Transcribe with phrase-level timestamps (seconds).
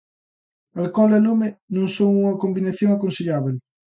[0.79, 3.53] Alcol e lume non son unha combinación aconsellable.